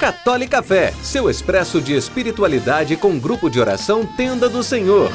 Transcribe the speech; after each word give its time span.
Católica 0.00 0.62
Fé, 0.62 0.92
seu 1.02 1.28
expresso 1.28 1.78
de 1.80 1.94
espiritualidade 1.94 2.96
com 2.96 3.18
grupo 3.18 3.50
de 3.50 3.60
oração 3.60 4.06
Tenda 4.06 4.48
do 4.48 4.62
Senhor. 4.62 5.10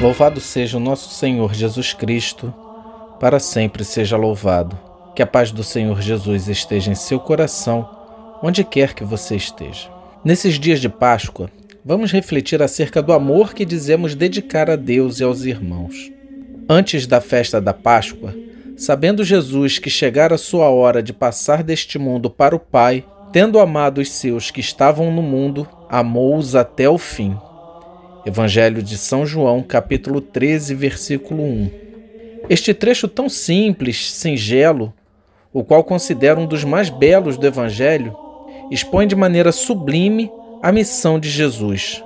Louvado 0.00 0.40
seja 0.40 0.78
o 0.78 0.80
nosso 0.80 1.10
Senhor 1.10 1.52
Jesus 1.52 1.92
Cristo, 1.92 2.54
para 3.20 3.38
sempre 3.38 3.84
seja 3.84 4.16
louvado. 4.16 4.78
Que 5.14 5.22
a 5.22 5.26
paz 5.26 5.52
do 5.52 5.62
Senhor 5.62 6.00
Jesus 6.00 6.48
esteja 6.48 6.90
em 6.90 6.94
seu 6.94 7.20
coração, 7.20 7.86
onde 8.42 8.64
quer 8.64 8.94
que 8.94 9.04
você 9.04 9.36
esteja. 9.36 9.90
Nesses 10.24 10.58
dias 10.58 10.80
de 10.80 10.88
Páscoa, 10.88 11.50
vamos 11.84 12.12
refletir 12.12 12.62
acerca 12.62 13.02
do 13.02 13.12
amor 13.12 13.54
que 13.54 13.64
dizemos 13.64 14.14
dedicar 14.14 14.70
a 14.70 14.76
Deus 14.76 15.20
e 15.20 15.24
aos 15.24 15.44
irmãos. 15.44 16.10
Antes 16.68 17.06
da 17.06 17.20
festa 17.20 17.60
da 17.60 17.72
Páscoa, 17.72 18.34
sabendo 18.76 19.24
Jesus 19.24 19.78
que 19.78 19.90
chegara 19.90 20.34
a 20.34 20.38
sua 20.38 20.68
hora 20.68 21.02
de 21.02 21.12
passar 21.12 21.62
deste 21.62 21.98
mundo 21.98 22.30
para 22.30 22.54
o 22.54 22.60
Pai, 22.60 23.04
tendo 23.32 23.58
amado 23.58 24.00
os 24.00 24.10
seus 24.10 24.50
que 24.50 24.60
estavam 24.60 25.12
no 25.12 25.22
mundo, 25.22 25.68
amou-os 25.88 26.54
até 26.54 26.88
o 26.88 26.98
fim. 26.98 27.36
Evangelho 28.26 28.82
de 28.82 28.98
São 28.98 29.24
João, 29.24 29.62
capítulo 29.62 30.20
13, 30.20 30.74
versículo 30.74 31.42
1. 31.42 31.70
Este 32.48 32.74
trecho 32.74 33.08
tão 33.08 33.28
simples, 33.28 34.12
singelo, 34.12 34.92
o 35.52 35.64
qual 35.64 35.82
considero 35.82 36.40
um 36.40 36.46
dos 36.46 36.62
mais 36.62 36.90
belos 36.90 37.38
do 37.38 37.46
Evangelho, 37.46 38.14
expõe 38.70 39.06
de 39.06 39.16
maneira 39.16 39.50
sublime 39.52 40.30
a 40.62 40.70
missão 40.70 41.18
de 41.18 41.28
Jesus. 41.28 42.02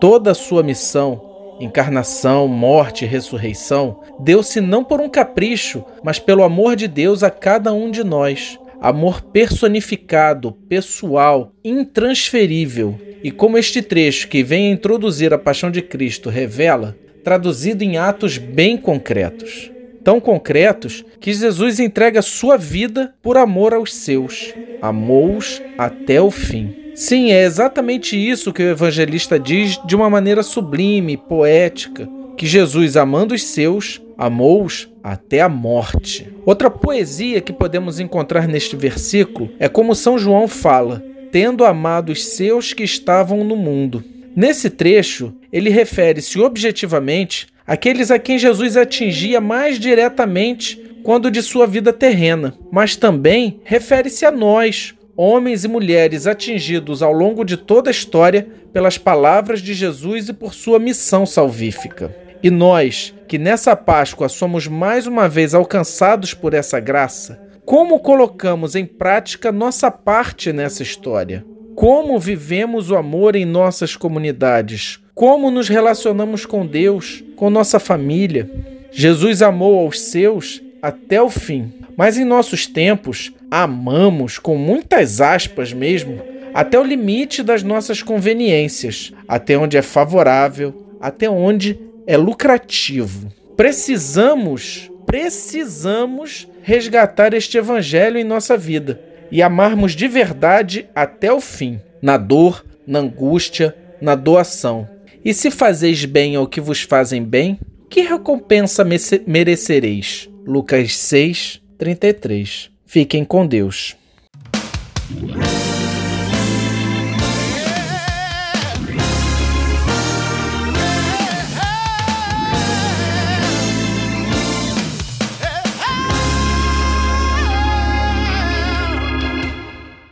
Toda 0.00 0.32
a 0.32 0.34
sua 0.34 0.62
missão 0.62 1.32
encarnação, 1.60 2.48
morte 2.48 3.04
e 3.04 3.08
ressurreição, 3.08 4.00
deu-se 4.18 4.60
não 4.60 4.82
por 4.82 5.00
um 5.00 5.08
capricho, 5.08 5.84
mas 6.02 6.18
pelo 6.18 6.42
amor 6.42 6.74
de 6.74 6.88
Deus 6.88 7.22
a 7.22 7.30
cada 7.30 7.72
um 7.72 7.90
de 7.90 8.02
nós. 8.02 8.58
Amor 8.80 9.22
personificado, 9.22 10.52
pessoal, 10.68 11.52
intransferível. 11.64 12.98
E 13.22 13.30
como 13.30 13.56
este 13.56 13.80
trecho 13.80 14.26
que 14.26 14.42
vem 14.42 14.72
introduzir 14.72 15.32
a 15.32 15.38
paixão 15.38 15.70
de 15.70 15.80
Cristo 15.80 16.28
revela, 16.28 16.96
traduzido 17.22 17.84
em 17.84 17.96
atos 17.96 18.38
bem 18.38 18.76
concretos. 18.76 19.70
Tão 20.02 20.20
concretos 20.20 21.04
que 21.20 21.32
Jesus 21.32 21.78
entrega 21.78 22.20
sua 22.20 22.56
vida 22.56 23.14
por 23.22 23.36
amor 23.36 23.72
aos 23.72 23.94
seus. 23.94 24.52
Amou-os 24.80 25.62
até 25.78 26.20
o 26.20 26.28
fim. 26.28 26.81
Sim, 26.94 27.32
é 27.32 27.42
exatamente 27.44 28.16
isso 28.16 28.52
que 28.52 28.62
o 28.62 28.70
evangelista 28.70 29.38
diz 29.38 29.80
de 29.86 29.96
uma 29.96 30.10
maneira 30.10 30.42
sublime, 30.42 31.16
poética, 31.16 32.08
que 32.36 32.46
Jesus, 32.46 32.96
amando 32.96 33.34
os 33.34 33.44
seus, 33.44 34.00
amou-os 34.16 34.88
até 35.02 35.40
a 35.40 35.48
morte. 35.48 36.28
Outra 36.44 36.70
poesia 36.70 37.40
que 37.40 37.52
podemos 37.52 37.98
encontrar 37.98 38.46
neste 38.46 38.76
versículo 38.76 39.50
é 39.58 39.68
como 39.68 39.94
São 39.94 40.18
João 40.18 40.46
fala: 40.46 41.02
tendo 41.30 41.64
amado 41.64 42.12
os 42.12 42.24
seus 42.24 42.72
que 42.72 42.82
estavam 42.82 43.42
no 43.42 43.56
mundo. 43.56 44.04
Nesse 44.36 44.70
trecho, 44.70 45.32
ele 45.52 45.70
refere-se 45.70 46.38
objetivamente 46.38 47.46
àqueles 47.66 48.10
a 48.10 48.18
quem 48.18 48.38
Jesus 48.38 48.76
atingia 48.76 49.40
mais 49.40 49.78
diretamente 49.78 50.80
quando 51.02 51.30
de 51.30 51.42
sua 51.42 51.66
vida 51.66 51.92
terrena, 51.92 52.54
mas 52.70 52.96
também 52.96 53.60
refere-se 53.64 54.24
a 54.24 54.30
nós, 54.30 54.94
homens 55.16 55.64
e 55.64 55.68
mulheres 55.68 56.26
atingidos 56.26 57.02
ao 57.02 57.12
longo 57.12 57.44
de 57.44 57.56
toda 57.56 57.90
a 57.90 57.92
história 57.92 58.46
pelas 58.72 58.96
palavras 58.96 59.60
de 59.60 59.74
Jesus 59.74 60.28
e 60.28 60.32
por 60.32 60.54
sua 60.54 60.78
missão 60.78 61.26
salvífica. 61.26 62.14
E 62.42 62.50
nós, 62.50 63.14
que 63.28 63.38
nessa 63.38 63.76
Páscoa 63.76 64.28
somos 64.28 64.66
mais 64.66 65.06
uma 65.06 65.28
vez 65.28 65.54
alcançados 65.54 66.34
por 66.34 66.54
essa 66.54 66.80
graça, 66.80 67.40
como 67.64 68.00
colocamos 68.00 68.74
em 68.74 68.84
prática 68.84 69.52
nossa 69.52 69.90
parte 69.90 70.52
nessa 70.52 70.82
história? 70.82 71.44
Como 71.76 72.18
vivemos 72.18 72.90
o 72.90 72.96
amor 72.96 73.36
em 73.36 73.44
nossas 73.44 73.96
comunidades? 73.96 74.98
Como 75.14 75.50
nos 75.50 75.68
relacionamos 75.68 76.44
com 76.44 76.66
Deus, 76.66 77.22
com 77.36 77.48
nossa 77.48 77.78
família? 77.78 78.50
Jesus 78.90 79.40
amou 79.40 79.78
aos 79.78 80.00
seus 80.00 80.60
até 80.82 81.22
o 81.22 81.30
fim. 81.30 81.72
Mas 81.96 82.18
em 82.18 82.24
nossos 82.24 82.66
tempos, 82.66 83.32
amamos, 83.52 84.38
com 84.38 84.56
muitas 84.56 85.20
aspas 85.20 85.74
mesmo, 85.74 86.22
até 86.54 86.80
o 86.80 86.82
limite 86.82 87.42
das 87.42 87.62
nossas 87.62 88.02
conveniências, 88.02 89.12
até 89.28 89.58
onde 89.58 89.76
é 89.76 89.82
favorável, 89.82 90.86
até 90.98 91.28
onde 91.28 91.78
é 92.06 92.16
lucrativo. 92.16 93.30
Precisamos, 93.54 94.90
precisamos 95.04 96.48
resgatar 96.62 97.34
este 97.34 97.58
evangelho 97.58 98.18
em 98.18 98.24
nossa 98.24 98.56
vida 98.56 98.98
e 99.30 99.42
amarmos 99.42 99.92
de 99.92 100.08
verdade 100.08 100.88
até 100.94 101.30
o 101.30 101.40
fim, 101.40 101.78
na 102.00 102.16
dor, 102.16 102.64
na 102.86 103.00
angústia, 103.00 103.76
na 104.00 104.14
doação. 104.14 104.88
E 105.22 105.34
se 105.34 105.50
fazeis 105.50 106.06
bem 106.06 106.36
ao 106.36 106.46
que 106.46 106.60
vos 106.60 106.80
fazem 106.80 107.22
bem, 107.22 107.60
que 107.90 108.00
recompensa 108.00 108.82
merecereis? 109.26 110.30
Lucas 110.46 110.96
6, 110.96 111.60
33. 111.76 112.71
Fiquem 112.92 113.24
com 113.24 113.46
Deus. 113.46 113.96